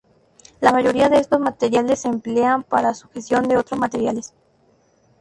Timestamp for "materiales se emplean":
1.39-2.63